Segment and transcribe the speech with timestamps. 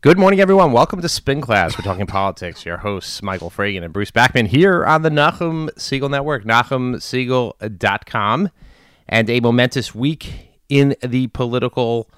[0.00, 0.70] Good morning, everyone.
[0.70, 1.76] Welcome to Spin Class.
[1.76, 2.64] We're talking politics.
[2.64, 8.50] Your hosts, Michael Fragin and Bruce Backman, here on the Nachum Segal Network, NachumSegal.com,
[9.08, 12.08] and a momentous week in the political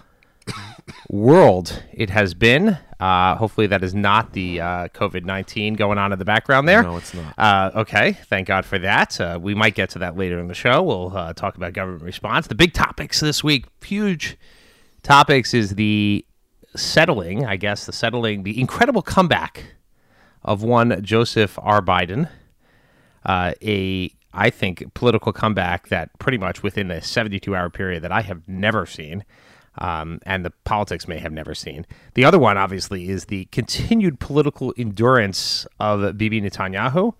[1.08, 2.76] world it has been.
[3.00, 6.82] Uh, hopefully, that is not the uh, COVID 19 going on in the background there.
[6.82, 7.34] No, it's not.
[7.38, 9.18] Uh, okay, thank God for that.
[9.18, 10.82] Uh, we might get to that later in the show.
[10.82, 12.46] We'll uh, talk about government response.
[12.46, 14.36] The big topics this week, huge
[15.02, 16.26] topics, is the
[16.76, 19.74] settling, I guess, the settling, the incredible comeback
[20.42, 21.82] of one Joseph R.
[21.82, 22.28] Biden,
[23.24, 28.12] uh, a I think political comeback that pretty much within a 72 hour period that
[28.12, 29.24] I have never seen.
[29.78, 31.86] Um, and the politics may have never seen.
[32.14, 37.14] The other one, obviously, is the continued political endurance of Bibi Netanyahu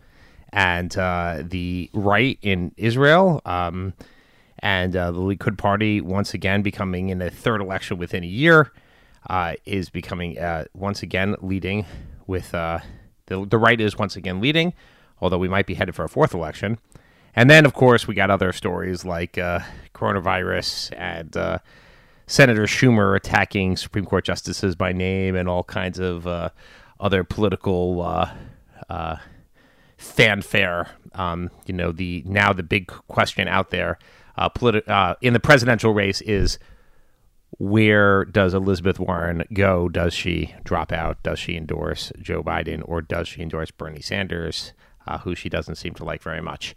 [0.53, 3.41] and uh, the right in Israel.
[3.45, 3.95] Um,
[4.59, 8.73] and uh, the Likud party once again becoming in a third election within a year
[9.29, 11.87] uh, is becoming uh, once again leading
[12.27, 12.81] with uh,
[13.27, 14.73] the the right is once again leading,
[15.21, 16.79] although we might be headed for a fourth election.
[17.37, 19.61] And then, of course, we got other stories like uh,
[19.95, 21.59] coronavirus and uh,
[22.27, 26.27] Senator Schumer attacking Supreme Court justices by name and all kinds of
[26.99, 28.29] other political
[29.97, 30.89] fanfare.
[31.15, 33.99] Um, you know, the now the big question out there
[34.37, 36.59] uh, politi- uh, in the presidential race is
[37.59, 39.89] where does Elizabeth Warren go?
[39.89, 41.23] Does she drop out?
[41.23, 44.73] Does she endorse Joe Biden or does she endorse Bernie Sanders,
[45.07, 46.75] uh, who she doesn't seem to like very much?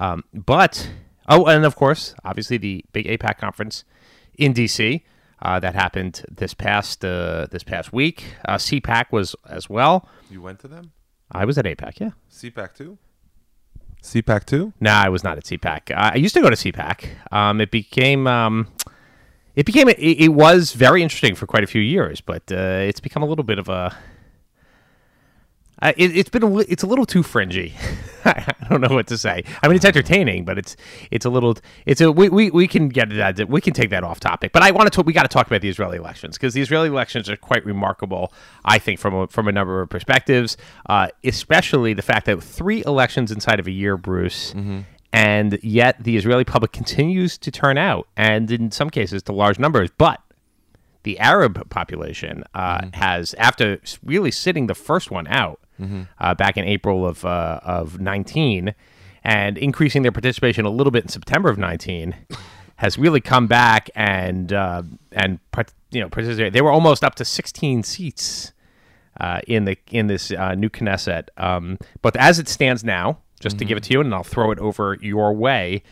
[0.00, 0.90] Um, but,
[1.28, 3.84] oh, and of course, obviously the big AIPAC conference
[4.36, 5.02] in DC.
[5.40, 8.24] Uh, that happened this past uh, this past week.
[8.48, 10.08] Uh, CPAC was as well.
[10.28, 10.90] You went to them?
[11.30, 12.10] I was at APAC, yeah.
[12.28, 12.98] CPAC too?
[14.02, 14.72] CPAC too?
[14.80, 15.92] Nah, I was not at CPAC.
[15.92, 17.32] Uh, I used to go to CPAC.
[17.32, 18.66] Um, it became um,
[19.58, 23.00] it became it, it was very interesting for quite a few years, but uh, it's
[23.00, 23.96] become a little bit of a
[25.82, 27.74] uh, it, has been a, it's a little too fringy.
[28.24, 29.42] I don't know what to say.
[29.60, 30.76] I mean, it's entertaining, but it's
[31.10, 34.04] it's a little it's a we, we, we can get that we can take that
[34.04, 34.52] off topic.
[34.52, 36.60] But I want to talk, we got to talk about the Israeli elections because the
[36.60, 38.32] Israeli elections are quite remarkable.
[38.64, 40.56] I think from a, from a number of perspectives,
[40.88, 44.52] uh, especially the fact that three elections inside of a year, Bruce.
[44.52, 44.82] Mm-hmm.
[45.12, 49.58] And yet, the Israeli public continues to turn out, and in some cases, to large
[49.58, 49.88] numbers.
[49.96, 50.20] But
[51.04, 52.90] the Arab population uh, Mm-hmm.
[53.00, 55.60] has, after really sitting the first one out,
[56.18, 58.74] uh, back in April of uh, of 19,
[59.24, 62.16] and increasing their participation a little bit in September of 19,
[62.76, 64.82] has really come back and uh,
[65.12, 65.38] and
[65.90, 66.52] you know participate.
[66.52, 68.52] They were almost up to 16 seats
[69.20, 71.28] uh, in the in this uh, new Knesset.
[71.36, 73.68] Um, but as it stands now, just to mm-hmm.
[73.68, 75.82] give it to you, and I'll throw it over your way,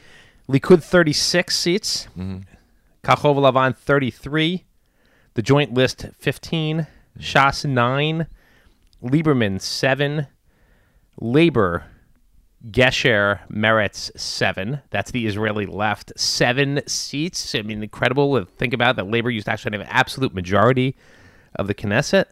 [0.48, 2.38] Likud 36 seats, mm-hmm.
[3.02, 4.64] Kachol Lavan 33,
[5.34, 7.20] the Joint List 15, mm-hmm.
[7.20, 8.26] Shas 9,
[9.02, 10.26] Lieberman 7,
[11.20, 11.84] Labor,
[12.70, 14.80] Gesher, Meretz 7.
[14.90, 16.12] That's the Israeli left.
[16.18, 17.54] Seven seats.
[17.54, 18.38] I mean, incredible.
[18.38, 19.08] to Think about that.
[19.08, 20.96] Labor used to actually have an absolute majority
[21.54, 22.26] of the Knesset.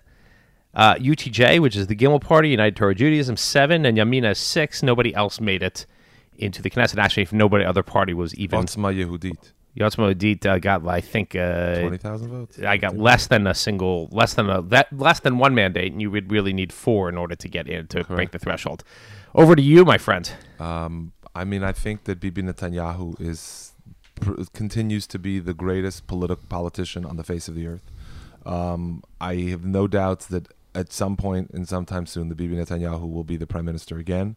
[0.74, 4.82] Uh, UTJ, which is the Gimel Party, United Torah Judaism, 7, and Yamina 6.
[4.82, 5.86] Nobody else made it
[6.36, 6.98] into the Knesset.
[6.98, 8.60] Actually, if nobody other party was even.
[8.60, 9.52] Otzma Yehudit.
[9.78, 12.58] Otzma Yehudit uh, got, I think, uh, 20,000 votes?
[12.60, 16.00] I got less than a single, less than a that less than one mandate, and
[16.00, 18.84] you would really need four in order to get in to break the threshold.
[19.34, 20.30] Over to you, my friend.
[20.60, 23.72] Um, I mean, I think that Bibi Netanyahu is
[24.14, 27.82] pr- continues to be the greatest politi- politician on the face of the earth.
[28.46, 33.10] Um, I have no doubts that at some point and sometime soon, the Bibi Netanyahu
[33.10, 34.36] will be the prime minister again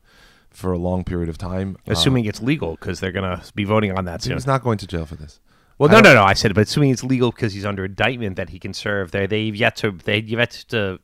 [0.49, 1.77] for a long period of time.
[1.87, 4.33] Uh, Assuming it's legal, because they're going to be voting on that soon.
[4.33, 5.39] he's not going to jail for this.
[5.77, 6.23] Well, I no, no, no.
[6.23, 9.11] I said, but assuming it's legal because he's under indictment that he can serve.
[9.11, 10.99] They they've yet to they've yet to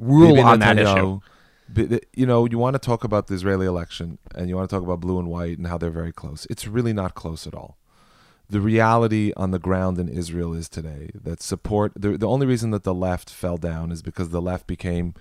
[0.00, 0.88] rule Bibi on that issue.
[0.88, 1.20] Netanyahu,
[1.68, 4.68] bi- th- You know, you want to talk about the Israeli election and you want
[4.68, 6.46] to talk about blue and white and how they're very close.
[6.50, 7.78] It's really not close at all.
[8.48, 12.70] The reality on the ground in Israel is today that support, the, the only reason
[12.70, 15.14] that the left fell down is because the left became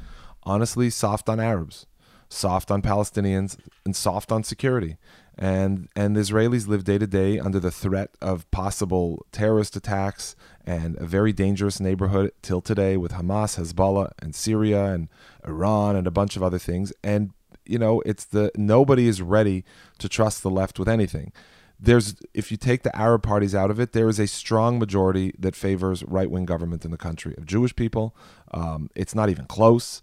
[0.44, 1.88] honestly soft on Arabs,
[2.30, 4.98] soft on Palestinians, and soft on security.
[5.38, 10.36] And and the Israelis live day to day under the threat of possible terrorist attacks
[10.66, 15.10] and a very dangerous neighborhood till today with Hamas, Hezbollah, and Syria and
[15.46, 16.94] Iran and a bunch of other things.
[17.04, 17.32] And
[17.66, 19.66] you know, it's the nobody is ready
[19.98, 21.34] to trust the left with anything.
[21.80, 25.34] There's if you take the Arab parties out of it, there is a strong majority
[25.38, 28.16] that favors right wing government in the country of Jewish people.
[28.52, 30.02] Um, it's not even close.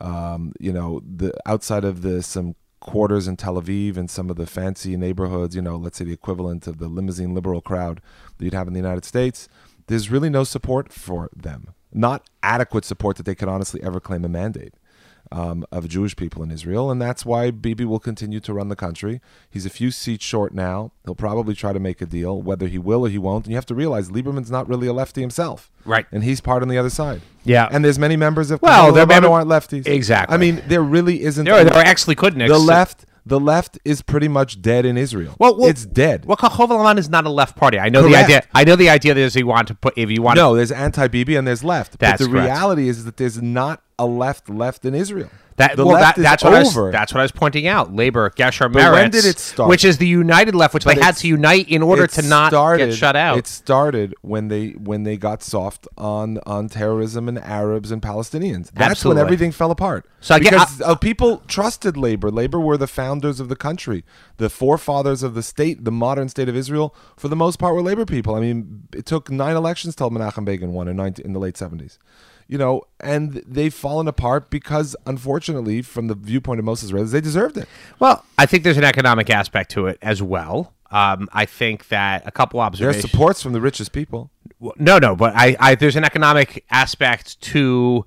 [0.00, 4.36] Um, you know, the outside of the some quarters in Tel Aviv and some of
[4.36, 8.00] the fancy neighborhoods, you know, let's say the equivalent of the limousine liberal crowd
[8.36, 9.48] that you'd have in the United States,
[9.86, 11.68] there's really no support for them.
[11.92, 14.74] Not adequate support that they could honestly ever claim a mandate
[15.32, 18.76] um, of Jewish people in Israel, and that's why Bibi will continue to run the
[18.76, 19.20] country.
[19.50, 20.92] He's a few seats short now.
[21.04, 23.46] He'll probably try to make a deal, whether he will or he won't.
[23.46, 26.06] And you have to realize Lieberman's not really a lefty himself, Right.
[26.12, 27.22] And he's part on the other side.
[27.44, 27.68] Yeah.
[27.72, 29.86] and there's many members of Well, there member- who aren't lefties.
[29.86, 30.32] Exactly.
[30.34, 31.44] I mean, there really isn't.
[31.44, 32.48] There are, there are actually Kudniks.
[32.48, 35.34] the left, the left is pretty much dead in Israel.
[35.38, 36.24] Well, well it's dead.
[36.24, 37.78] Well, Kahova is not a left party.
[37.78, 38.42] I know the idea.
[38.54, 40.36] I know the idea is you want to put if you want.
[40.36, 41.98] no, there's anti-Bibi and there's left.
[41.98, 42.46] That's but the correct.
[42.46, 45.30] reality is that there's not a left left in Israel.
[45.56, 46.90] That, the well, left that, is that's what I was, over.
[46.90, 47.94] that's what I was pointing out.
[47.94, 49.68] Labor, Gesher, But when did it start?
[49.68, 52.50] which is the united left, which But they had to unite in order to not
[52.50, 53.38] started, get shut out.
[53.38, 58.70] It started when they when they got soft on on terrorism and Arabs and Palestinians.
[58.72, 59.20] That's Absolutely.
[59.20, 60.06] when everything fell apart.
[60.20, 62.30] So I get- because uh, people trusted labor.
[62.30, 64.04] Labor were the founders of the country,
[64.38, 66.94] the forefathers of the state, the modern state of Israel.
[67.16, 68.34] For the most part, were labor people.
[68.34, 71.56] I mean, it took nine elections till Menachem Begin won in 19, in the late
[71.56, 71.98] seventies.
[72.52, 77.20] You know, and they've fallen apart because, unfortunately, from the viewpoint of most Israelis, they
[77.22, 77.66] deserved it.
[77.98, 80.74] well, I think there's an economic aspect to it as well.
[80.90, 83.10] Um, I think that a couple There's observations.
[83.10, 84.30] supports from the richest people.
[84.88, 88.04] No, no, but I, I there's an economic aspect to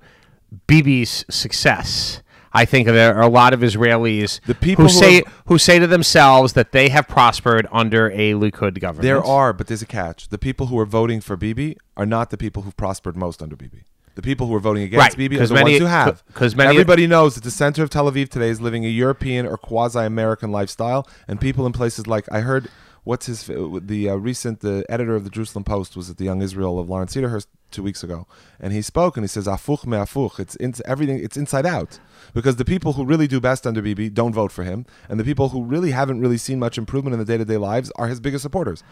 [0.68, 2.22] Bibi's success.
[2.52, 5.58] I think there are a lot of Israelis The people who who say have- who
[5.58, 9.02] say to themselves that they have prospered under a Likud government.
[9.02, 10.28] There are, but there's a catch.
[10.28, 13.56] The people who are voting for Bibi are not the people who've prospered most under
[13.56, 13.82] Bibi.
[14.16, 16.22] The people who are voting against Right, Bibi are the many- ones who have.
[16.34, 19.46] 'cause many- Everybody knows that the center of Tel Aviv today is living a European
[19.46, 22.68] or quasi-American lifestyle, and people in places like I heard.
[23.04, 26.42] What's his the uh, recent the editor of the Jerusalem Post was at the Young
[26.42, 28.26] Israel of Lawrence Cedarhurst two weeks ago,
[28.58, 30.40] and he spoke and he says afuch me afuch.
[30.40, 31.18] It's in, everything.
[31.22, 32.00] It's inside out
[32.34, 35.24] because the people who really do best under Bibi don't vote for him, and the
[35.24, 38.08] people who really haven't really seen much improvement in the day to day lives are
[38.08, 38.82] his biggest supporters.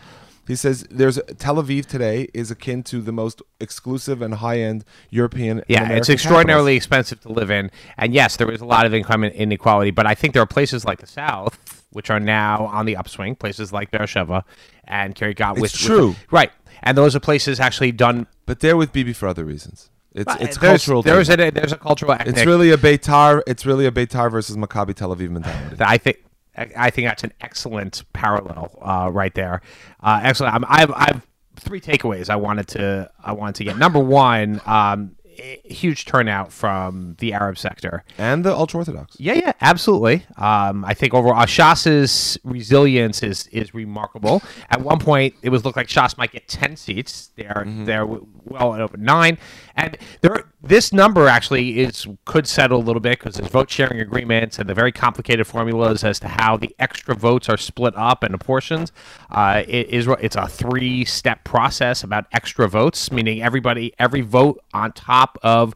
[0.47, 4.85] He says there's Tel Aviv today is akin to the most exclusive and high end
[5.11, 5.63] European.
[5.69, 9.25] Yeah, it's extraordinarily expensive to live in, and yes, there is a lot of income
[9.25, 9.91] inequality.
[9.91, 13.37] But I think there are places like the South which are now on the upswing.
[13.37, 14.45] Places like Beersheba
[14.85, 15.53] and Kiryat Gat.
[15.53, 16.15] It's which, true.
[16.31, 16.51] right?
[16.83, 18.27] And those are places actually done.
[18.47, 19.91] But they're with Bibi for other reasons.
[20.13, 21.03] It's it's there's, cultural.
[21.03, 21.41] There's thing.
[21.41, 22.13] a there's a cultural.
[22.21, 23.43] it's really a Beitar.
[23.49, 25.77] It's really a Beitar versus Maccabi Tel Aviv mentality.
[25.81, 26.24] I think
[26.57, 29.61] I think that's an excellent parallel uh, right there.
[30.01, 30.55] Uh, excellent.
[30.55, 33.79] I'm, I've I've three takeaways I wanted to I wanted to get.
[33.79, 35.17] Number one, um,
[35.65, 38.05] huge turnout from the Arab sector.
[38.19, 39.17] and the ultra orthodox.
[39.19, 40.25] Yeah, yeah, absolutely.
[40.37, 44.43] Um, I think overall, uh, Shas's resilience is is remarkable.
[44.71, 47.31] At one point, it was looked like Shas might get ten seats.
[47.37, 49.39] They're they're well over nine,
[49.77, 54.01] and there this number actually is could settle a little bit because there's vote sharing
[54.01, 58.23] agreements and the very complicated formulas as to how the extra votes are split up
[58.23, 58.91] and apportioned.
[59.31, 64.63] Uh, it is it's a three step process about extra votes, meaning everybody every vote
[64.73, 65.75] on top of.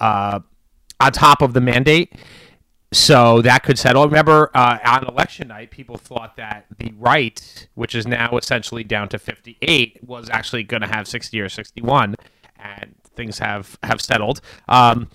[0.00, 0.40] Uh,
[1.00, 2.12] on top of the mandate.
[2.90, 4.04] So that could settle.
[4.06, 9.10] Remember, uh, on election night, people thought that the right, which is now essentially down
[9.10, 12.14] to 58, was actually going to have 60 or 61,
[12.56, 14.40] and things have have settled.
[14.68, 15.10] Um,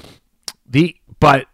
[0.68, 1.48] the but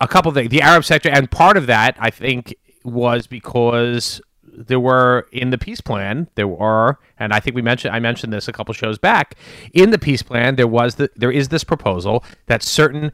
[0.00, 4.22] a couple of things, the Arab sector, and part of that, I think, was because
[4.52, 8.32] there were in the peace plan there were and i think we mentioned i mentioned
[8.32, 9.34] this a couple shows back
[9.72, 13.12] in the peace plan there was the, there is this proposal that certain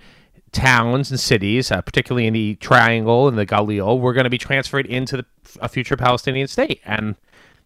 [0.53, 4.39] towns and cities uh, particularly in the triangle and the galil were going to be
[4.39, 5.27] transferred into the,
[5.61, 7.17] a future palestinian state and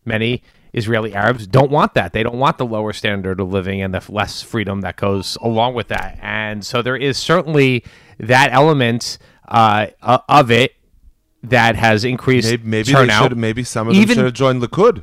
[0.04, 0.42] many
[0.76, 2.12] israeli arabs don't want that.
[2.12, 5.74] They don't want the lower standard of living and the less freedom that goes along
[5.74, 6.18] with that.
[6.22, 7.82] And so there is certainly
[8.20, 9.18] that element
[9.48, 10.74] uh, of it
[11.50, 13.30] that has increased Maybe, maybe turnout.
[13.30, 13.38] should.
[13.38, 15.02] Maybe some of them Even- should have joined Likud.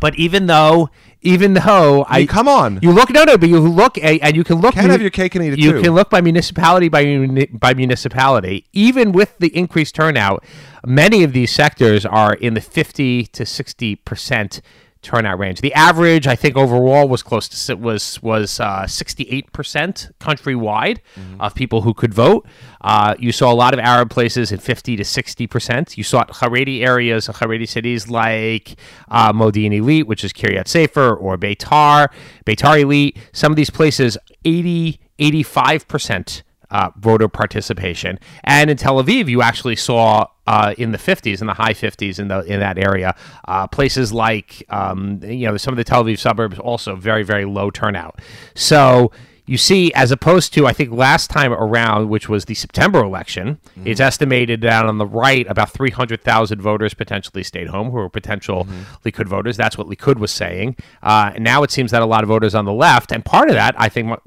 [0.00, 0.90] But even though,
[1.22, 2.80] even though I, mean, come on.
[2.82, 4.74] you look no no, but you look and you can look.
[4.74, 5.82] Can't have your cake and eat it You too.
[5.82, 8.66] can look by municipality by by municipality.
[8.72, 10.44] Even with the increased turnout,
[10.84, 14.60] many of these sectors are in the fifty to sixty percent
[15.04, 15.60] turnout range.
[15.60, 21.40] The average, I think, overall was close to was was sixty eight percent countrywide Mm-hmm.
[21.40, 22.46] of people who could vote.
[22.80, 25.96] Uh, you saw a lot of Arab places in fifty to sixty percent.
[25.96, 28.76] You saw Haredi areas, Haredi cities like
[29.08, 32.08] uh, Modi'in Illit, which is Kiryat Sefer, or Beitar,
[32.46, 33.16] Beitar Illit.
[33.32, 36.42] Some of these places, 80, 85 percent
[36.74, 38.18] uh, voter participation.
[38.42, 42.18] And in Tel Aviv, you actually saw uh, in the 50s, in the high 50s,
[42.18, 43.14] in the in that area,
[43.48, 47.44] uh, places like um, you know some of the Tel Aviv suburbs also very very
[47.44, 48.20] low turnout.
[48.54, 49.10] So
[49.46, 53.58] you see, as opposed to I think last time around, which was the September election,
[53.76, 53.88] Mm-hmm.
[53.88, 57.98] it's estimated down on the right about three hundred thousand voters potentially stayed home who
[57.98, 59.08] were potential Mm-hmm.
[59.08, 59.56] Likud voters.
[59.56, 60.76] That's what Likud was saying.
[61.02, 63.48] Uh, and now it seems that a lot of voters on the left, and part
[63.48, 64.18] of that, I think, my,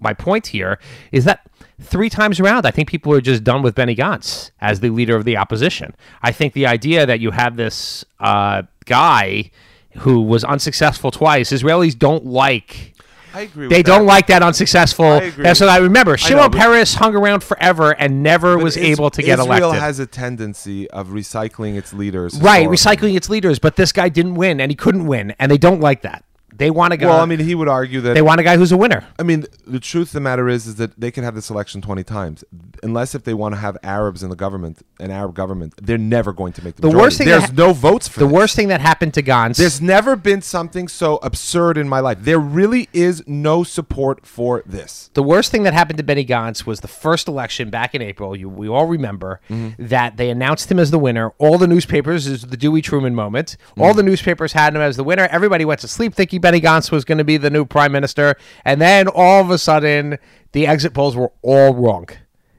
[0.00, 0.78] my point here
[1.12, 1.40] is that
[1.82, 5.16] three times around, I think people are just done with Benny Gantz as the leader
[5.16, 5.94] of the opposition.
[6.22, 9.50] I think the idea that you have this uh, guy
[9.98, 12.94] who was unsuccessful twice, Israelis don't like.
[13.34, 13.68] I agree.
[13.68, 14.06] They don't that.
[14.12, 15.10] like that unsuccessful.
[15.12, 15.42] agree.
[15.42, 16.18] That's what I remember.
[16.18, 19.66] Shimon Peres hung around forever and never But was Is- able to get Israel elected.
[19.68, 22.38] Israel has a tendency of recycling its leaders.
[22.40, 25.56] right, recycling its leaders, but this guy didn't win and he couldn't win, and they
[25.58, 26.24] don't like that.
[26.62, 27.06] They want a guy.
[27.08, 29.06] Well, I mean, he would argue that they want a guy who's a winner.
[29.18, 31.82] I mean, the truth of the matter is, is that they can have this election
[31.82, 32.44] twenty times,
[32.82, 36.32] unless if they want to have Arabs in the government, an Arab government, they're never
[36.32, 36.82] going to make the.
[36.82, 37.04] The majority.
[37.04, 38.34] worst thing there's ha- no votes for The this.
[38.34, 39.56] worst thing that happened to Gantz.
[39.56, 42.18] There's never been something so absurd in my life.
[42.20, 45.10] There really is no support for this.
[45.14, 48.36] the worst thing that happened to Benny Gantz was the first election back in April.
[48.36, 49.86] You, we all remember Mm-hmm.
[49.86, 51.30] that they announced him as the winner.
[51.38, 53.56] All the newspapers is the Dewey Truman moment.
[53.70, 53.82] Mm-hmm.
[53.82, 55.26] All the newspapers had him as the winner.
[55.30, 58.36] Everybody went to sleep thinking Benny Gantz was going to be the new prime minister,
[58.64, 60.18] and then all of a sudden,
[60.52, 62.08] the exit polls were all wrong.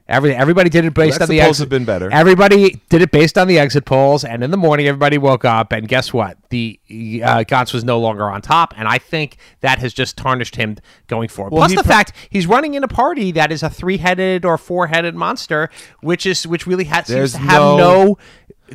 [0.06, 1.62] Every, everybody did it based exit on the polls exit.
[1.62, 2.10] have been better.
[2.12, 5.72] Everybody did it based on the exit polls, and in the morning, everybody woke up,
[5.72, 6.36] and guess what?
[6.50, 10.56] The uh, Gantz was no longer on top, and I think that has just tarnished
[10.56, 11.54] him going forward.
[11.54, 14.58] Well, Plus, the pro- fact he's running in a party that is a three-headed or
[14.58, 15.70] four-headed monster,
[16.02, 18.18] which is which really has seems to have no no-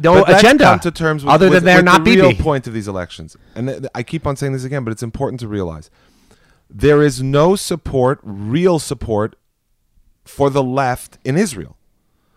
[0.02, 2.34] no, But agenda come to terms with, other with- than they're with not the real
[2.36, 3.36] point of these elections.
[3.56, 5.90] And th- th- I keep on saying this again, but it's important to realize
[6.70, 9.36] there is no support, real support,
[10.26, 11.76] for the left in Israel.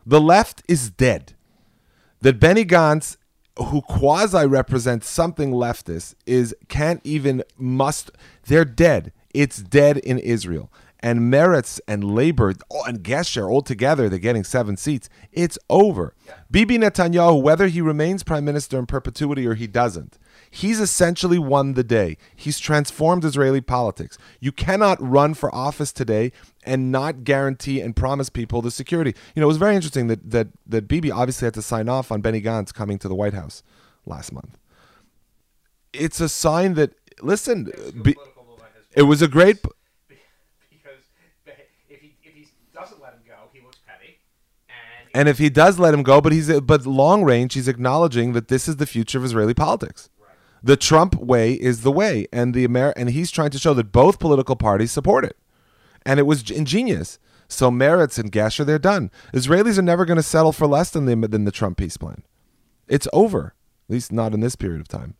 [0.06, 1.34] The left is dead.
[2.22, 3.16] That Benny Gantz,
[3.58, 8.10] who quasi represents something leftist, is can't even must.
[8.46, 9.12] They're dead.
[9.34, 10.72] It's dead in Israel.
[11.02, 15.08] And Meretz and Labor oh, and Gesher all together, they're getting seven seats.
[15.32, 16.14] It's over.
[16.50, 20.18] Bibi Netanyahu, whether he remains prime minister in perpetuity or he doesn't,
[20.50, 22.18] he's essentially won the day.
[22.36, 24.16] He's transformed Israeli politics.
[24.38, 26.30] You cannot run for office today
[26.62, 29.14] and not guarantee and promise people the security.
[29.34, 32.12] You know, it was very interesting that that that Bibi obviously had to sign off
[32.12, 33.62] on Benny Gantz coming to the White House
[34.06, 34.58] last month.
[35.92, 38.14] It's a sign that listen, Bi-
[38.94, 41.00] it was a great because
[41.88, 44.18] if he, if he doesn't let him go, he looks petty.
[45.14, 48.48] And if he does let him go, but he's but long range, he's acknowledging that
[48.48, 50.08] this is the future of Israeli politics.
[50.62, 53.90] The Trump way is the way, and the Amer- and he's trying to show that
[53.90, 55.36] both political parties support it,
[56.06, 57.18] and it was ingenious.
[57.48, 59.10] So Meretz and Gesher, they're done.
[59.34, 62.22] Israelis are never going to settle for less than the than the Trump peace plan.
[62.88, 63.54] It's over,
[63.88, 65.14] at least not in this period of time.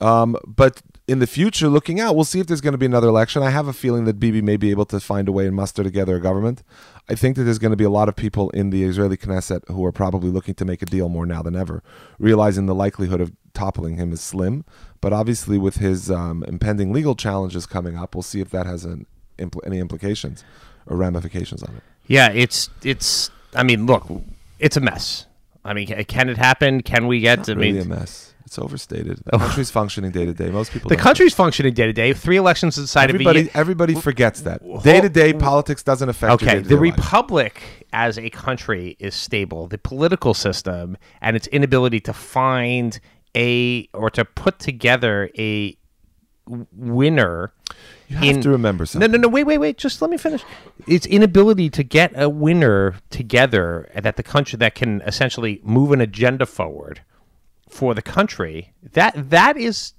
[0.00, 3.08] Um, but in the future, looking out, we'll see if there's going to be another
[3.08, 3.42] election.
[3.42, 5.82] I have a feeling that Bibi may be able to find a way and muster
[5.82, 6.62] together a government.
[7.08, 9.66] I think that there's going to be a lot of people in the Israeli Knesset
[9.68, 11.82] who are probably looking to make a deal more now than ever,
[12.18, 14.66] realizing the likelihood of toppling him is slim.
[15.00, 18.84] But obviously, with his um, impending legal challenges coming up, we'll see if that has
[18.84, 19.06] an
[19.38, 20.44] impl- any implications
[20.86, 21.82] or ramifications on it.
[22.06, 23.30] Yeah, it's it's.
[23.54, 24.06] I mean, look,
[24.58, 25.24] it's a mess.
[25.64, 26.82] I mean, can it happen?
[26.82, 27.48] Can we get?
[27.48, 28.27] I really mean, a mess.
[28.48, 29.18] It's overstated.
[29.26, 29.38] The oh.
[29.38, 30.48] country's functioning day to day.
[30.48, 31.02] Most people the don't.
[31.02, 32.14] country's functioning day to day.
[32.14, 33.52] Three elections inside Everybody, of a year.
[33.54, 36.32] everybody forgets that day to day politics doesn't affect.
[36.42, 36.96] Okay, the life.
[36.96, 39.66] republic as a country is stable.
[39.66, 42.98] The political system and its inability to find
[43.36, 45.76] a or to put together a
[46.46, 47.52] winner.
[48.08, 49.10] You have to remember something.
[49.10, 49.28] No, no, no.
[49.28, 49.76] Wait, wait, wait.
[49.76, 50.42] Just let me finish.
[50.86, 56.00] Its inability to get a winner together that the country that can essentially move an
[56.00, 57.02] agenda forward
[57.68, 58.72] for the country.
[58.92, 59.94] That that is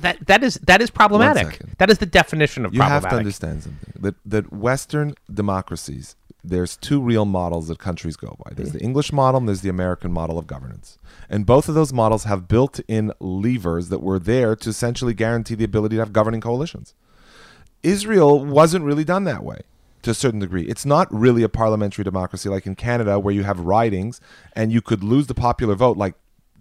[0.00, 1.60] that that is that is problematic.
[1.78, 3.02] That is the definition of problematic.
[3.02, 6.16] you have to understand something that that Western democracies.
[6.44, 8.52] There's two real models that countries go by.
[8.52, 10.98] There's the English model and there's the American model of governance.
[11.30, 15.62] And both of those models have built-in levers that were there to essentially guarantee the
[15.62, 16.94] ability to have governing coalitions.
[17.84, 19.60] Israel wasn't really done that way
[20.02, 20.64] to a certain degree.
[20.64, 24.20] It's not really a parliamentary democracy like in Canada where you have ridings
[24.54, 26.14] and you could lose the popular vote like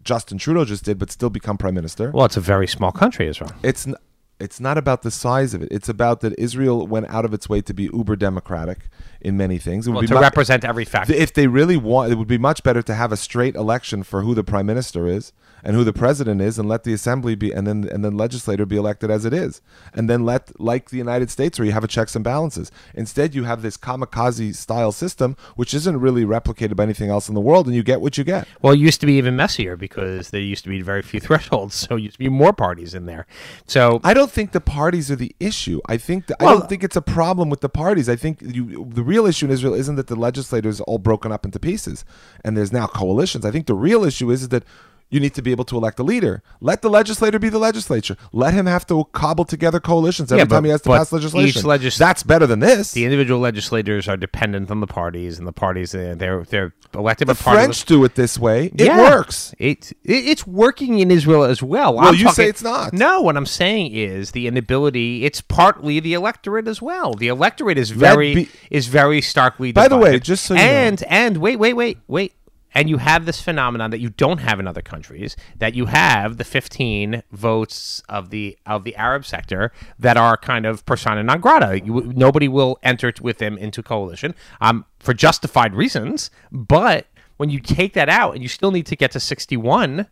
[0.03, 2.11] Justin Trudeau just did but still become prime minister.
[2.11, 3.51] Well, it's a very small country, Israel.
[3.63, 3.95] It's n-
[4.39, 5.67] it's not about the size of it.
[5.71, 8.89] It's about that Israel went out of its way to be uber democratic
[9.21, 9.85] in many things.
[9.85, 11.13] It would Well, be to mu- represent every factor.
[11.13, 14.23] if they really want, it would be much better to have a straight election for
[14.23, 15.31] who the prime minister is
[15.63, 18.65] and who the president is, and let the assembly be, and then and then legislator
[18.65, 19.61] be elected as it is,
[19.93, 22.71] and then let like the United States where you have a checks and balances.
[22.93, 27.35] Instead, you have this kamikaze style system, which isn't really replicated by anything else in
[27.35, 28.47] the world, and you get what you get.
[28.61, 31.75] Well, it used to be even messier because there used to be very few thresholds,
[31.75, 33.25] so it used to be more parties in there.
[33.67, 35.81] So I don't think the parties are the issue.
[35.87, 38.09] I think the, I don't think it's a problem with the parties.
[38.09, 41.31] I think you, the real issue in Israel isn't that the legislators are all broken
[41.31, 42.05] up into pieces
[42.43, 43.45] and there's now coalitions.
[43.45, 44.63] I think the real issue is that
[45.11, 46.41] you need to be able to elect a leader.
[46.61, 48.17] Let the legislator be the legislature.
[48.33, 51.11] Let him have to cobble together coalitions every Yeah, but- time he has to pass
[51.11, 51.59] legislation.
[51.59, 52.93] each legis- That's better than this.
[52.93, 57.27] The individual legislators are dependent on the parties, and the parties uh, they're they're elected
[57.27, 58.71] the French do it this way.
[58.73, 58.97] It Yeah.
[59.11, 59.53] works.
[59.59, 61.95] It, it it's working in Israel as well.
[61.95, 62.93] Well, I'm you say it's not.
[62.93, 65.25] No, what I'm saying is the inability.
[65.25, 67.13] It's partly the electorate as well.
[67.13, 69.71] The electorate is very be- is very starkly.
[69.73, 72.33] By the way, just so you know- and and wait wait wait wait.
[72.73, 75.35] And you have this phenomenon that you don't have in other countries.
[75.57, 80.65] That you have the 15 votes of the of the Arab sector that are kind
[80.65, 81.81] of persona non grata.
[81.83, 86.31] You, nobody will enter with them into coalition um, for justified reasons.
[86.51, 90.07] But when you take that out and you still need to get to 61,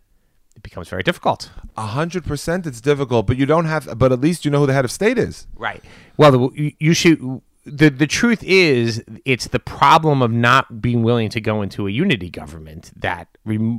[0.56, 1.52] it becomes very difficult.
[1.78, 3.98] A hundred percent, it's difficult, but you don't have.
[3.98, 5.48] But at least you know who the head of state is.
[5.56, 5.84] Right.
[6.18, 7.42] Well, you, you should.
[7.66, 11.92] The the truth is, it's the problem of not being willing to go into a
[11.92, 13.28] unity government that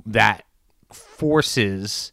[0.07, 0.45] that
[0.93, 2.13] forces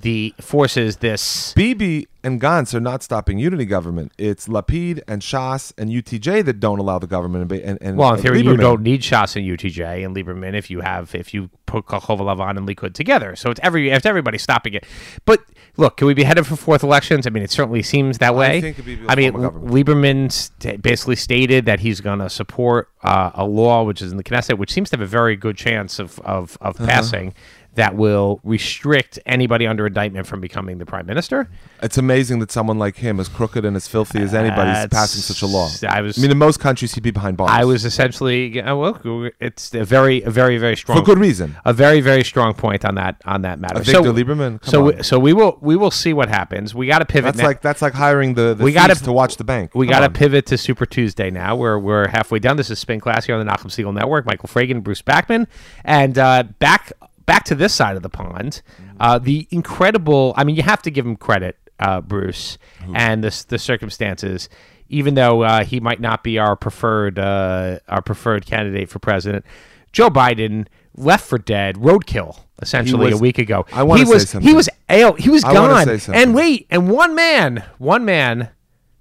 [0.00, 1.52] the forces this.
[1.54, 4.12] Bibi and Gantz are not stopping unity government.
[4.18, 7.50] It's Lapid and Shas and UTJ that don't allow the government.
[7.52, 10.54] And, and, and Well, in and theory, you don't need Shas and UTJ and Lieberman
[10.54, 13.36] if you have if you put Kachol Lavan and Likud together.
[13.36, 14.84] So it's every it's everybody stopping it.
[15.26, 15.40] But
[15.76, 17.26] look, can we be headed for fourth elections?
[17.26, 18.74] I mean, it certainly seems that way.
[19.00, 19.74] will I mean, form a government.
[19.74, 24.24] Lieberman basically stated that he's going to support uh, a law which is in the
[24.24, 26.86] Knesset, which seems to have a very good chance of of, of Uh-huh.
[26.86, 27.34] passing.
[27.74, 31.48] That will restrict anybody under indictment from becoming the prime minister.
[31.82, 35.20] It's amazing that someone like him, as crooked and as filthy as anybody's That's- passing
[35.22, 35.68] such a law.
[35.88, 37.50] I was- I mean, in most countries, he'd be behind bars.
[37.52, 41.56] I was essentially uh, well, it's a very, a very, very strong for good reason.
[41.64, 43.80] a very very strong point on that on that matter.
[43.80, 44.60] Victor Lieberman?
[44.60, 46.74] Come so we, so we will we will see what happens.
[46.74, 47.24] We got to pivot.
[47.34, 47.44] That's now.
[47.46, 49.74] like that's like hiring the, the We gotta- to watch the bank.
[49.74, 51.56] we got to pivot to Super Tuesday now.
[51.56, 52.56] We're we're halfway done.
[52.56, 54.24] This is Spin Class here on the Nachum Segal Network.
[54.26, 55.46] Michael Fragin, Bruce Backman,
[55.84, 56.92] and uh, back
[57.26, 58.62] back to this side of the pond.
[59.00, 60.34] Uh, the incredible.
[60.36, 62.58] I mean, you have to give him credit, uh, Bruce,
[62.94, 64.48] and the the circumstances.
[64.88, 69.44] Even though uh, he might not be our preferred uh, our preferred candidate for president,
[69.92, 73.66] Joe Biden left for dead, roadkill essentially was- a week ago.
[73.72, 75.86] I wanna he say was he was ale, he was gone.
[75.86, 76.14] something.
[76.14, 78.50] And wait, and one man, one man,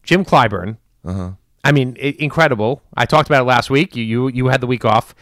[0.04, 0.78] Jim Clyburn.
[1.66, 2.82] I mean, i incredible.
[2.96, 3.96] I talked about it last week.
[3.96, 5.14] You, you you had the week off.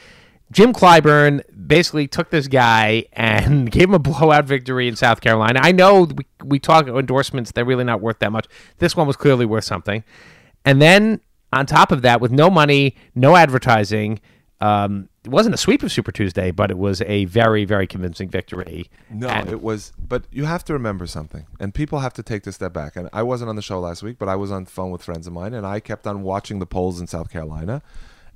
[0.52, 5.60] Jim Clyburn basically took this guy and gave him a blowout victory in South Carolina.
[5.64, 8.48] I know we, we talk endorsements; they're really not worth that much.
[8.80, 10.04] This one was clearly worth something.
[10.66, 11.22] And then
[11.54, 14.20] on top of that, with no money, no advertising,
[14.60, 18.30] um, it wasn't a sweep of Super Tuesday, but it was a very, very convincing
[18.30, 18.90] victory.
[19.10, 19.92] No, And- it was.
[19.98, 22.96] But you have to remember something, and people have to take this step back.
[22.96, 25.04] And I wasn't on the show last week, but I was on the phone with
[25.04, 27.82] friends of mine, and I kept on watching the polls in South Carolina.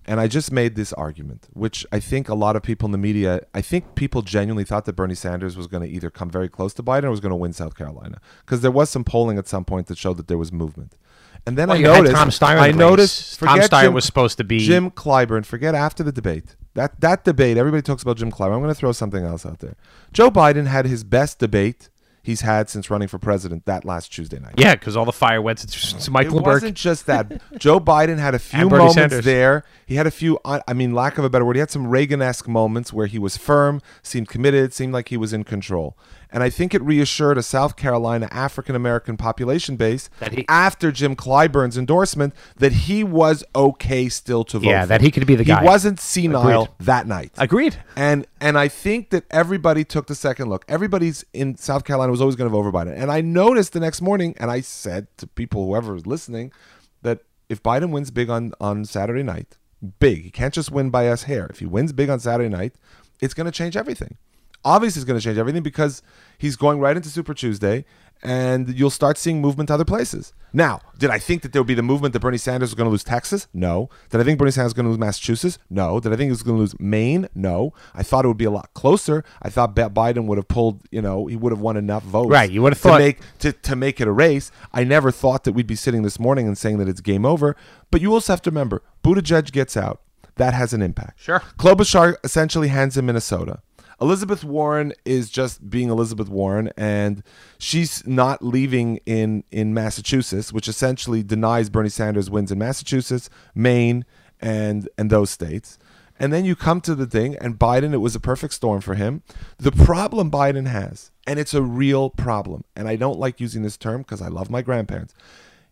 [0.08, 2.98] And I just made this argument, which I think a lot of people in the
[2.98, 6.48] media, I think people genuinely thought that Bernie Sanders was going to either come very
[6.48, 9.38] close to Biden or was going to win South Carolina, because there was some polling
[9.40, 10.96] at some point that showed that there was movement.
[11.48, 13.40] And then Well, I noticed, Tom Steyer I noticed.
[13.40, 15.46] Tom Steyer Jim- was supposed to be- Jim Clyburn.
[15.46, 16.56] Forget after the debate.
[16.74, 18.54] That that debate, everybody talks about Jim Clyburn.
[18.56, 19.76] I'm going to throw something else out there.
[20.12, 21.90] Joe Biden had his best debate
[22.26, 24.56] he's had since running for president that last Tuesday night.
[24.58, 26.46] Yeah, because all the fire went to, Michael It Bloomberg.
[26.46, 27.42] wasn't just that.
[27.60, 29.26] Joe Biden had a few And Bernie moments Sanders.
[29.26, 29.64] there.
[29.86, 31.88] He had a few, I I mean, lack of a better word, he had some
[31.88, 35.96] Reagan esque moments where he was firm, seemed committed, seemed like he was in control.
[36.36, 40.92] And I think it reassured a South Carolina African American population base That he- after
[40.92, 44.68] Jim Clyburn's endorsement that he was okay still to vote.
[44.68, 44.88] Yeah, for.
[44.88, 45.62] that he could be the guy.
[45.62, 46.68] He wasn't senile Agreed.
[46.82, 47.32] that night.
[47.38, 47.78] Agreed.
[47.96, 50.66] And and I think that everybody took the second look.
[50.68, 53.02] Everybody's in South Carolina was always going to vote for Biden.
[53.02, 56.52] And I noticed the next morning, and I said to people, whoever was listening,
[57.02, 59.58] that if Biden wins big on on Saturday night,
[60.00, 61.48] big, he can't just win by a hair.
[61.50, 62.76] If he wins big on Saturday night,
[63.22, 64.18] it's going to change everything.
[64.66, 66.02] Obviously, it's going to change everything because
[66.38, 67.86] he's going right into Super Tuesday,
[68.24, 70.34] and you'll start seeing movement to other places.
[70.52, 72.86] Now, did I think that there would be the movement that Bernie Sanders was going
[72.88, 73.48] to lose Texas?
[73.54, 73.90] No.
[74.10, 75.60] Did I think Bernie Sanders was going to lose Massachusetts?
[75.70, 76.00] No.
[76.00, 77.28] Did I think he was going to lose Maine?
[77.36, 77.74] No.
[77.94, 79.24] I thought it would be a lot closer.
[79.42, 82.32] I thought Biden would have pulled, you know, he would have won enough votes.
[82.32, 84.50] Right, you would have to thought- make to, to make it a race.
[84.74, 87.56] I never thought that we'd be sitting this morning and saying that it's game over.
[87.92, 90.02] But you also have to remember, Buttigieg gets out.
[90.38, 91.22] That has an impact.
[91.22, 91.40] Sure.
[91.58, 93.60] Klobuchar essentially hands him Minnesota.
[94.02, 97.24] Elizabeth Warren is just being Elizabeth Warren, and
[97.58, 104.06] she's not leaving in in Massachusetts, which essentially denies Bernie Sanders wins in Massachusetts, Maine,
[104.42, 105.78] and and those states.
[106.18, 108.96] And then you come to the thing, and Biden, it was a perfect storm for
[108.96, 109.22] him.
[109.58, 113.78] The problem Biden has, and it's a real problem, and I don't like using this
[113.78, 115.14] term because I love my grandparents.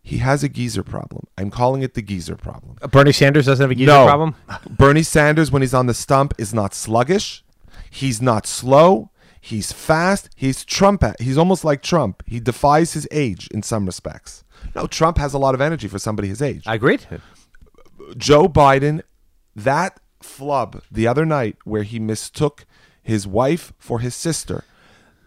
[0.02, 1.26] He has a geezer problem.
[1.38, 2.76] I'm calling it the geezer problem.
[2.90, 4.34] Bernie Sanders doesn't have a geezer no, problem.
[4.68, 7.43] Bernie Sanders, when he's on the stump, is not sluggish.
[7.94, 9.10] He's not slow.
[9.40, 10.28] He's fast.
[10.34, 11.04] He's Trump.
[11.20, 12.24] He's almost like Trump.
[12.26, 14.42] He defies his age in some respects.
[14.74, 16.64] No, Trump has a lot of energy for somebody his age.
[16.66, 17.06] I agreed.
[18.16, 19.02] Joe Biden,
[19.54, 22.66] that flub the other night where he mistook
[23.00, 24.64] his wife for his sister,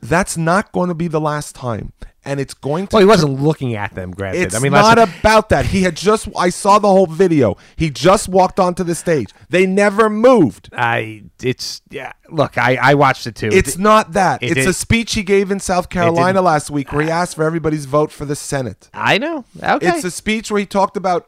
[0.02, 1.94] that's not going to be the last time.
[2.26, 2.96] And it's going to.
[2.98, 4.12] Well, he wasn't looking at them.
[4.12, 5.68] Granted, It's I mean, not about that.
[5.68, 6.28] He had just.
[6.38, 7.56] I saw the whole video.
[7.78, 9.30] He just walked onto the stage.
[9.50, 10.68] They never moved.
[10.74, 11.24] I.
[11.42, 12.12] It's yeah.
[12.30, 13.48] Look, I I watched it too.
[13.54, 14.44] It's not that.
[14.44, 17.36] it it's did- a speech he gave in South Carolina last week where he asked
[17.36, 18.90] for everybody's vote for the Senate.
[18.94, 19.46] I know.
[19.64, 19.88] Okay.
[19.88, 21.28] It's a speech where he talked about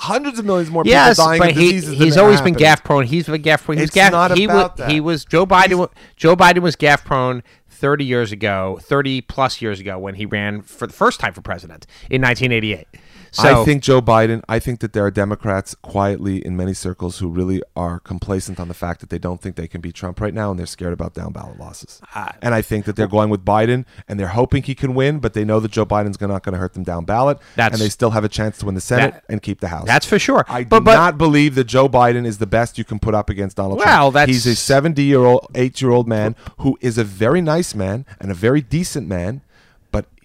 [0.00, 1.96] hundreds of millions more people dying but of he, diseases.
[1.98, 2.80] he's always been happened.
[2.80, 3.04] gaffe prone.
[3.04, 3.76] He's been gaffe prone.
[3.76, 4.90] He was It's gaffe, not he about was, that.
[4.90, 5.88] He was Joe Biden.
[6.16, 10.62] Joe Biden was gaffe prone thirty years ago, thirty plus years ago when he ran
[10.62, 12.86] for the first time for president in 1988.
[13.34, 17.18] So I think Joe Biden, I think that there are Democrats quietly in many circles
[17.18, 20.20] who really are complacent on the fact that they don't think they can beat Trump
[20.20, 22.00] right now and they're scared about down ballot losses.
[22.42, 25.34] and I think that they're going with Biden and they're hoping he can win, but
[25.34, 27.38] they know that Joe Biden's not going to hurt them down ballot
[27.72, 29.86] and they still have a chance to win the Senate That- and keep the House.
[29.86, 30.44] that's for sure.
[30.48, 33.14] I do but, but not believe that Joe Biden is the best you can put
[33.14, 34.14] up against Donald Well, Trump.
[34.14, 37.74] that's- He's a 70 year old, 8 year old man who is a very nice
[37.74, 39.43] man and a very decent man, but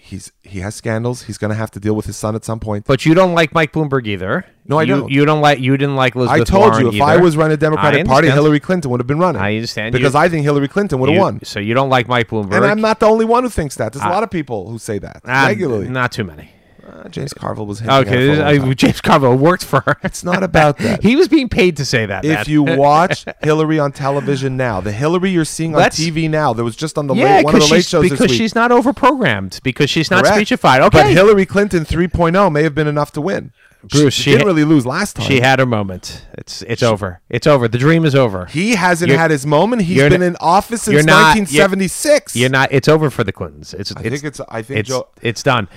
[0.10, 1.24] he's he has scandals.
[1.24, 2.86] He's going to have to deal with his son at some point.
[2.86, 4.46] but you don't like Mike Bloomberg either.
[4.66, 5.12] No, I you, don't.
[5.12, 5.60] You don't like.
[5.60, 8.30] You didn't like Elizabeth I told Warren you if I was running a Democratic Party.
[8.30, 9.42] Hillary Clinton would have been running.
[9.42, 9.94] I understand.
[9.94, 11.44] because You- I think Hillary Clinton would have won.
[11.44, 12.56] So you don't like Mike Bloomberg.
[12.56, 13.94] And I'm not the only one who thinks that.
[13.94, 15.88] There's a lot of people who say that Ah, regularly.
[15.88, 16.52] Not too many.
[16.90, 19.98] Uh, James Carville was Okay, I- James Carville worked for her.
[20.04, 21.04] It's not about that.
[21.04, 22.26] he was being paid to say that.
[22.26, 26.54] if you watch Hillary on television now, the Hillary you're seeing on Let's- TV now,
[26.54, 28.38] that was just on the yeah, late, one of the late shows because this week.
[28.38, 30.38] she's not overprogrammed, because she's not Correct.
[30.50, 30.92] speechified.
[30.92, 33.52] But Hillary Clinton 3.0 may have been enough to win.
[33.82, 35.26] Bruce, she, she didn't really lose last time.
[35.26, 36.26] she had her moment.
[36.34, 37.22] It's it's over.
[37.30, 37.70] It's over.
[37.70, 38.46] The dream is over.
[38.48, 39.84] he hasn't You're- had his moment.
[39.84, 42.36] He's you're been in office since you're not- 1976.
[42.36, 42.74] You're not.
[42.74, 43.74] It's over for the Clintons.
[43.74, 43.94] It's.
[43.96, 44.42] I it's, think it's.
[44.50, 45.08] I think it's, Joe.
[45.22, 45.70] it's done.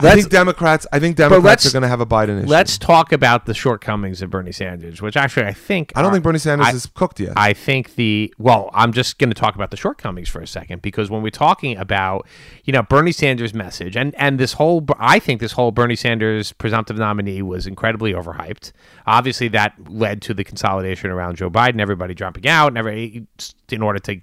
[0.00, 0.86] I think Democrats.
[0.92, 2.48] I think Democrats are going to have a Biden issue.
[2.48, 6.14] let's talk about the shortcomings of Bernie Sanders, which actually I think I don't are-
[6.14, 7.32] think Bernie Sanders I- is cooked yet.
[7.36, 10.82] I think the well, I'm just going to talk about the shortcomings for a second
[10.82, 12.26] because when we're talking about
[12.64, 16.52] you know Bernie Sanders' message and and this whole I think this whole Bernie Sanders
[16.52, 18.72] presumptive nominee was incredibly overhyped.
[19.06, 23.26] Obviously, that led to the consolidation around Joe Biden, everybody dropping out, and every
[23.70, 24.20] in order to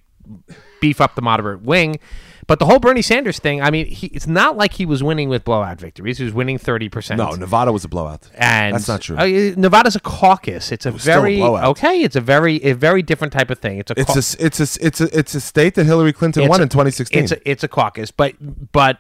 [0.81, 1.99] beef up the moderate wing.
[2.47, 5.29] But the whole Bernie Sanders thing, I mean, he, it's not like he was winning
[5.29, 6.19] with blowout victories.
[6.19, 7.17] He was winning thirty percent.
[7.17, 8.29] no, Nevada was a blowout.
[8.35, 9.17] And That's not true.
[9.17, 9.25] Uh,
[9.57, 10.71] Nevada's a caucus.
[10.71, 11.63] It's a a very blowout.
[11.69, 12.03] okay.
[12.03, 13.79] It's a very a very different type of thing.
[13.79, 16.49] It's a It's a it's a it's a it's a state that Hillary Clinton it's
[16.49, 17.23] won a- in 2016.
[17.23, 18.35] It's a, it's a caucus, but
[18.71, 18.99] but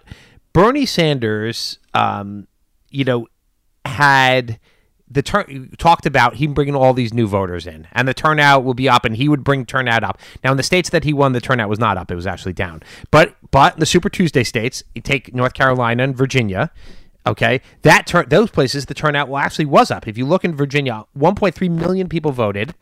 [0.53, 2.47] Bernie Sanders, um,
[2.89, 3.27] you know,
[3.85, 4.59] had
[5.09, 8.73] the turn talked about him bringing all these new voters in, and the turnout will
[8.73, 10.19] be up, and he would bring turnout up.
[10.43, 12.53] Now, in the states that he won, the turnout was not up; it was actually
[12.53, 12.81] down.
[13.11, 16.71] But but the Super Tuesday states, you take North Carolina and Virginia.
[17.27, 20.07] Okay, that turn those places the turnout well actually was up.
[20.07, 22.75] If you look in Virginia, 1.3 million people voted.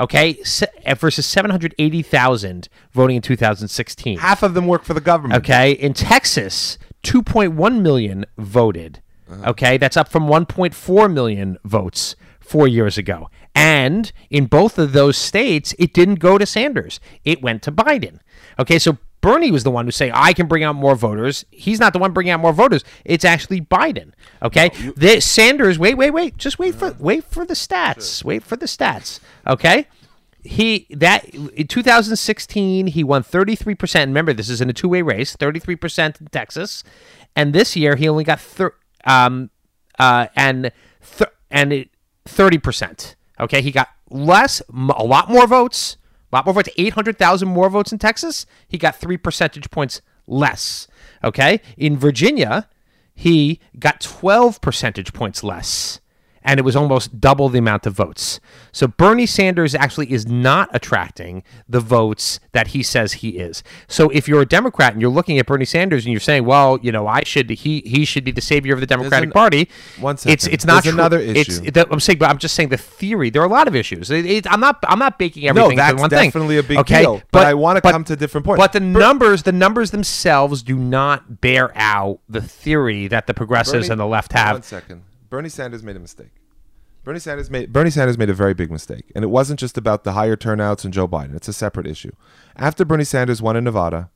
[0.00, 4.18] Okay, se- eh, versus 780,000 voting in 2016.
[4.18, 5.44] Half of them work for the government.
[5.44, 9.00] Okay, in Texas, 2.1 million voted.
[9.32, 9.50] Uh-huh.
[9.50, 13.30] Okay, that's up from 1.4 million votes four years ago.
[13.54, 18.18] And in both of those states, it didn't go to Sanders; it went to Biden.
[18.58, 21.44] Okay, so Bernie was the one who say I can bring out more voters.
[21.50, 22.82] He's not the one bringing out more voters.
[23.04, 24.12] It's actually Biden.
[24.42, 25.78] Okay, the, Sanders.
[25.78, 26.36] Wait, wait, wait.
[26.38, 28.24] Just wait for wait for the stats.
[28.24, 29.20] Wait for the stats.
[29.46, 29.86] Okay
[30.44, 36.20] he that in 2016 he won 33% remember this is in a two-way race 33%
[36.20, 36.82] in texas
[37.36, 39.50] and this year he only got thir- um
[39.98, 40.72] uh and
[41.18, 41.86] th- and
[42.26, 45.96] 30% okay he got less a lot more votes
[46.32, 48.46] a lot more votes 800000 more votes in texas.
[48.66, 50.88] He got three percentage points less.
[51.22, 52.68] Okay in virginia
[53.14, 56.00] he got 12 percentage points less
[56.44, 58.40] and it was almost double the amount of votes.
[58.72, 63.62] So Bernie Sanders actually is not attracting the votes that he says he is.
[63.88, 66.78] So if you're a Democrat and you're looking at Bernie Sanders and you're saying, well,
[66.82, 69.68] you know, I should he he should be the savior of the Democratic an- Party.
[70.00, 71.70] One It's it's not There's another It's, issue.
[71.72, 73.30] that- I'm saying, but I'm just saying the theory.
[73.30, 74.10] There are a lot of issues.
[74.10, 76.28] It- it- I'm not I'm not baking No, everything that's into one thing.
[76.28, 77.02] definitely a big okay?
[77.02, 77.22] deal.
[77.30, 78.60] But, I want to come to different points.
[78.62, 83.88] But the numbers, the numbers themselves, do not bear out the theory that the progressives
[83.88, 84.54] Bernie- and the left have.
[84.54, 85.02] One second.
[85.32, 86.28] Bernie Sanders made a mistake.
[87.04, 90.04] Bernie Sanders made Bernie Sanders made a very big mistake, and it wasn't just about
[90.04, 91.34] the higher turnouts and Joe Biden.
[91.34, 92.12] It's a separate issue.
[92.54, 94.10] After Bernie Sanders won in Nevada,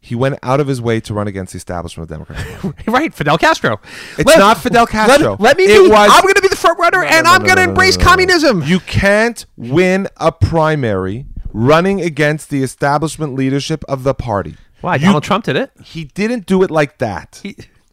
[0.00, 2.84] he went out of his way to run against the establishment of Democrats.
[2.88, 3.80] right, Fidel Castro.
[4.18, 5.30] It's not Fidel Castro.
[5.34, 5.88] Let, let me be.
[5.88, 7.66] was- I'm going to be the front runner, and no, I'm no, going to no,
[7.66, 8.10] no, embrace no, no, no.
[8.10, 8.62] communism.
[8.64, 14.56] You can't win a primary running against the establishment leadership of the party.
[14.80, 14.96] Why?
[14.96, 15.70] You- Donald Trump did it.
[15.84, 17.40] He didn't do it like that.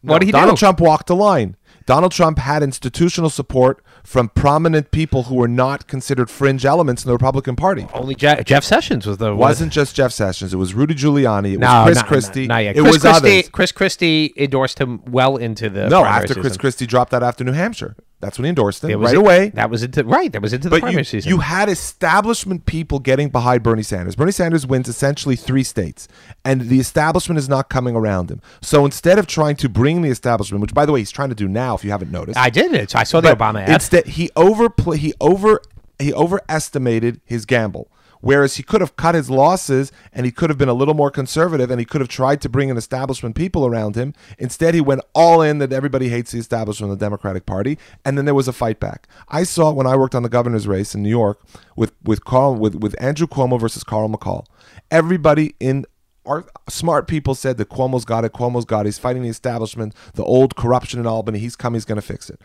[0.02, 0.58] what did he Donald do?
[0.58, 1.54] Trump walked the line.
[1.86, 7.08] Donald Trump had institutional support from prominent people who were not considered fringe elements in
[7.08, 7.86] the Republican Party.
[7.92, 10.54] Only Je- Jeff Sessions was the It wasn't just Jeff Sessions.
[10.54, 11.52] It was Rudy Giuliani.
[11.54, 12.46] It was Chris not- Christie.
[12.46, 12.76] Not, not yet.
[12.76, 13.48] It Chris was Christie, others.
[13.50, 16.56] Chris Christie endorsed him well into the No, after Chris.
[16.56, 17.96] Christie dropped out after New Hampshire.
[18.24, 19.50] That's when he endorsed him It right it- away.
[19.50, 20.32] That was into right.
[20.32, 21.28] That was into the But primary you, season.
[21.30, 24.16] you had establishment people getting behind Bernie Sanders.
[24.16, 26.08] Bernie Sanders wins essentially three states,
[26.44, 28.40] and the establishment is not coming around him.
[28.62, 31.34] So instead of trying to bring the establishment, which by the way he's trying to
[31.34, 32.96] do now, if you haven't noticed, I did it.
[32.96, 33.68] I saw the Obama ad.
[33.68, 34.96] Instead, he overplay.
[34.98, 35.60] He over.
[35.98, 37.88] He overestimated his gamble.
[38.24, 41.10] Whereas he could have cut his losses and he could have been a little more
[41.10, 44.14] conservative and he could have tried to bring an establishment people around him.
[44.38, 48.16] Instead, he went all in that everybody hates the establishment of the Democratic Party, and
[48.16, 49.08] then there was a fight back.
[49.28, 51.38] I saw it when I worked on the governor's race in New York
[51.76, 54.46] with with Carl with with Andrew Cuomo versus Carl McCall.
[54.90, 55.84] Everybody in
[56.24, 58.32] our smart people said that Cuomo's got it.
[58.32, 58.86] Cuomo's got it.
[58.86, 61.40] He's fighting the establishment, the old corruption in Albany.
[61.40, 61.76] He's coming.
[61.76, 62.40] He's going to fix it.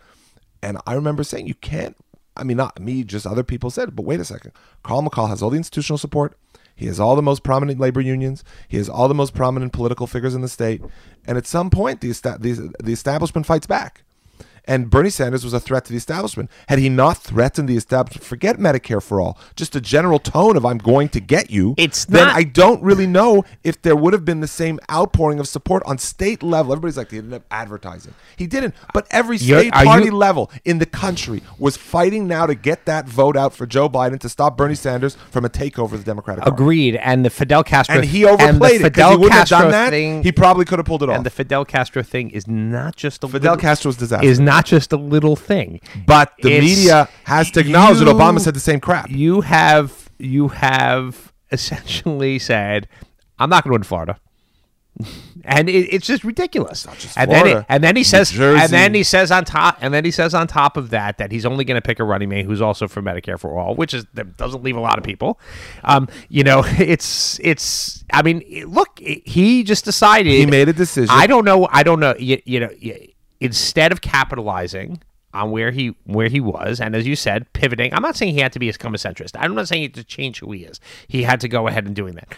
[0.62, 1.96] And I remember saying, you can't.
[2.36, 4.52] I mean, not me, just other people said, but wait a second.
[4.82, 6.36] Carl McCall has all the institutional support.
[6.74, 8.42] He has all the most prominent labor unions.
[8.66, 10.80] He has all the most prominent political figures in the state.
[11.26, 14.04] And at some point, the, the, the establishment fights back.
[14.66, 16.50] And Bernie Sanders was a threat to the establishment.
[16.68, 20.64] Had he not threatened the establishment, forget Medicare for all, just a general tone of
[20.64, 24.12] "I'm going to get you." It's then not- I don't really know if there would
[24.12, 26.72] have been the same outpouring of support on state level.
[26.72, 28.14] Everybody's like, he didn't have advertising.
[28.36, 28.74] He didn't.
[28.94, 32.84] But every You're- state party you- level in the country was fighting now to get
[32.86, 36.04] that vote out for Joe Biden to stop Bernie Sanders from a takeover of the
[36.04, 36.54] Democratic Party.
[36.54, 36.96] Agreed.
[36.96, 39.64] And the Fidel Castro And he and overplayed the it Fidel he wouldn't Castro have
[39.64, 39.90] done that.
[39.90, 40.22] thing.
[40.22, 41.16] he probably could have pulled it off.
[41.16, 44.26] and the Fidel Castro thing is not just a Fidel little, Castro's disaster.
[44.26, 45.80] is not just a little thing.
[46.06, 49.10] but the It's- media has to acknowledge that Obama said the same crap.
[49.10, 52.88] You have you have essentially said,
[53.38, 54.18] "I'm not going to win Florida."
[55.44, 56.86] And it, it's just ridiculous.
[56.98, 58.62] just and then, it, and then he New says, Jersey.
[58.62, 61.32] and then he says on top, and then he says on top of that that
[61.32, 63.94] he's only going to pick a running mate who's also for Medicare for all, which
[63.94, 65.40] is that doesn't leave a lot of people.
[65.84, 68.04] Um, you know, it's it's.
[68.12, 71.08] I mean, look, he just decided He made a decision.
[71.16, 71.66] I don't know.
[71.70, 72.14] I don't know.
[72.18, 73.08] You, you know, y-
[73.40, 77.94] instead of capitalizing on where he where he was, and as you said, pivoting.
[77.94, 79.36] I'm not saying he had to be become a centrist.
[79.38, 80.80] I'm not saying he had to change who he is.
[81.08, 82.34] He had to go ahead and doing that,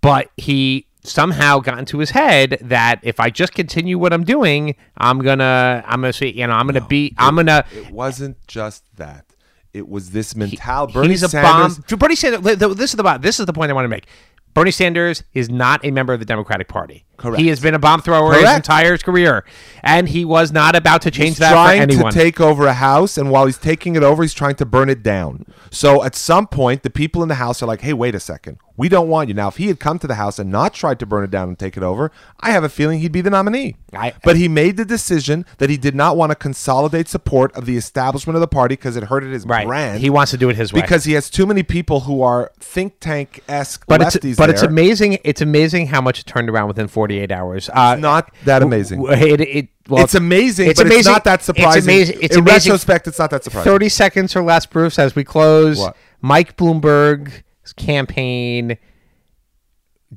[0.00, 4.74] but he somehow got into his head that if I just continue what I'm doing,
[4.96, 7.64] I'm gonna I'm gonna say you know I'm gonna be I'm gonna.
[7.72, 9.26] It wasn't just that.
[9.72, 10.92] It was this mentality.
[10.92, 11.78] Bernie he's a Sanders.
[11.78, 11.98] bomb.
[11.98, 12.42] Bernie Sanders.
[12.58, 13.18] This is the.
[13.18, 14.06] This is the point I want to make.
[14.54, 17.04] Bernie Sanders is not a member of the Democratic Party.
[17.16, 17.40] Correct.
[17.40, 19.44] He has been a bomb thrower his entire career,
[19.82, 22.72] and he was not about to change He's that for trying to take over a
[22.72, 25.46] house, and while he's taking it over, he's trying to burn it down.
[25.70, 28.58] So at some point, the people in the house are like, "Hey, wait a second,
[28.76, 30.98] we don't want you." Now, if he had come to the house and not tried
[30.98, 33.30] to burn it down and take it over, I have a feeling he'd be the
[33.30, 33.76] nominee.
[33.94, 37.66] I- but he made the decision that he did not want to consolidate support of
[37.66, 39.66] the establishment of the party because it hurted his right.
[39.66, 40.00] brand.
[40.00, 40.80] He wants to do it his way.
[40.80, 44.30] because he has too many people who are think tank esque but lefties.
[44.30, 45.18] it's but it's amazing.
[45.24, 47.68] It's amazing how much it turned around within 48 hours.
[47.68, 49.04] Uh, not that amazing.
[49.08, 51.78] It, it, well, it's amazing, but it's not that surprising.
[51.78, 52.18] It's amazing.
[52.22, 52.70] It's In amazing.
[52.70, 53.72] retrospect, it's not that surprising.
[53.72, 55.80] 30 seconds or less, Bruce, as we close.
[55.80, 55.96] What?
[56.20, 58.78] Mike Bloomberg's campaign.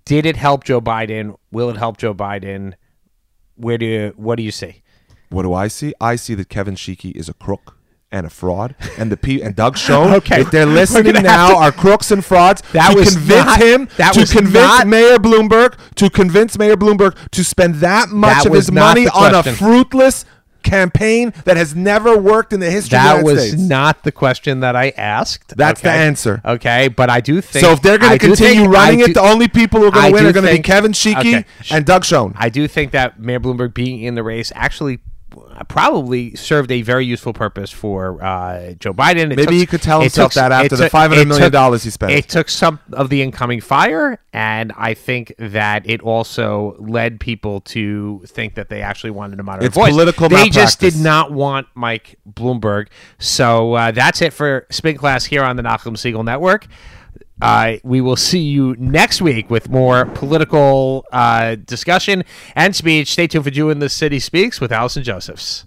[0.06, 1.36] Did it help Joe Biden?
[1.52, 2.76] Will it help Joe Biden?
[3.56, 4.84] Where do you, what do you see?
[5.30, 5.96] What do I see?
[6.00, 7.80] I see that Kevin Sheekey is a crook
[8.16, 11.56] and a fraud, and the P and Doug Schoen, Okay, if they're listening now, to-
[11.58, 12.62] are crooks and frauds.
[12.72, 16.58] That to was convince not- him, that to was convince not- Mayor Bloomberg, to convince
[16.58, 20.26] Mayor Bloomberg to spend that much That of his money on a fruitless
[20.64, 23.62] campaign that has never worked in the history That of the United was States.
[23.62, 25.56] not the question that I asked.
[25.56, 26.42] That's the answer.
[26.44, 29.14] Okay, but I do think so if they're going to continue think- running I it,
[29.14, 31.46] the only people who are going to win are going to be Kevin Sheekey Okay.
[31.70, 32.34] and Doug Schoen.
[32.38, 35.00] I do think that Mayor Bloomberg being in the race actually
[35.68, 39.32] probably served a very useful purpose for uh, Joe Biden.
[39.32, 42.12] It Maybe he could tell himself that after the took- $500 took- dollars he spent.
[42.12, 47.62] It took some of the incoming fire, and I think that it also led people
[47.62, 49.92] to think that they actually wanted a moderate It's voice.
[49.92, 52.88] political They just did not want Mike Bloomberg.
[53.20, 56.68] So uh, that's it for Spin Class here on the Nachum Segal Network.
[57.42, 62.24] Uh, we will see you next week with more political uh, discussion
[62.56, 63.12] and speech.
[63.12, 65.66] Stay tuned for Jew in the City Speaks with Allison Josephs.